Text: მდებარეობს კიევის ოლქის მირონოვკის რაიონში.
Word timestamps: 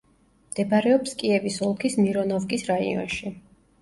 მდებარეობს 0.53 1.13
კიევის 1.21 1.59
ოლქის 1.67 1.99
მირონოვკის 2.07 2.67
რაიონში. 2.71 3.35